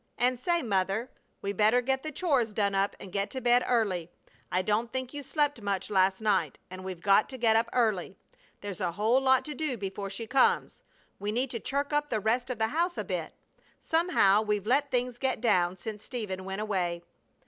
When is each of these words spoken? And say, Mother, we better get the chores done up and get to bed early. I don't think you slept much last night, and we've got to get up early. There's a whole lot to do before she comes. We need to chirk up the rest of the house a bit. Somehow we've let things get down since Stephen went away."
And 0.17 0.39
say, 0.39 0.63
Mother, 0.63 1.11
we 1.43 1.53
better 1.53 1.79
get 1.79 2.01
the 2.01 2.11
chores 2.11 2.53
done 2.53 2.73
up 2.73 2.95
and 2.99 3.11
get 3.11 3.29
to 3.29 3.39
bed 3.39 3.63
early. 3.67 4.09
I 4.51 4.63
don't 4.63 4.91
think 4.91 5.13
you 5.13 5.21
slept 5.21 5.61
much 5.61 5.91
last 5.91 6.21
night, 6.21 6.57
and 6.71 6.83
we've 6.83 7.01
got 7.03 7.29
to 7.29 7.37
get 7.37 7.55
up 7.55 7.69
early. 7.71 8.15
There's 8.61 8.81
a 8.81 8.93
whole 8.93 9.21
lot 9.21 9.45
to 9.45 9.53
do 9.53 9.77
before 9.77 10.09
she 10.09 10.25
comes. 10.25 10.81
We 11.19 11.31
need 11.31 11.51
to 11.51 11.59
chirk 11.59 11.93
up 11.93 12.09
the 12.09 12.19
rest 12.19 12.49
of 12.49 12.57
the 12.57 12.69
house 12.69 12.97
a 12.97 13.03
bit. 13.03 13.35
Somehow 13.79 14.41
we've 14.41 14.65
let 14.65 14.89
things 14.89 15.19
get 15.19 15.39
down 15.39 15.77
since 15.77 16.01
Stephen 16.03 16.45
went 16.45 16.61
away." 16.61 17.03